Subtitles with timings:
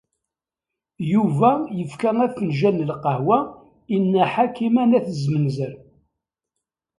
[1.11, 3.39] Yuba yefka afenǧal n lqahwa
[3.95, 5.73] i Nna Ḥakima n At Zmenzer.